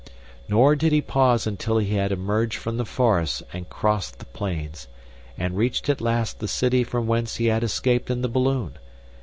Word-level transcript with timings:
Nor 0.49 0.75
did 0.75 0.91
he 0.93 0.99
pause 0.99 1.45
until 1.45 1.77
he 1.77 1.93
had 1.93 2.11
emerged 2.11 2.57
from 2.57 2.77
the 2.77 2.85
forest 2.87 3.43
and 3.53 3.69
crossed 3.69 4.17
the 4.17 4.25
plains, 4.25 4.87
and 5.37 5.55
reached 5.55 5.89
at 5.89 6.01
last 6.01 6.39
the 6.39 6.47
city 6.47 6.83
from 6.83 7.05
whence 7.05 7.35
he 7.35 7.45
had 7.45 7.63
escaped 7.63 8.09
in 8.09 8.23
the 8.23 8.27
balloon. 8.27 8.79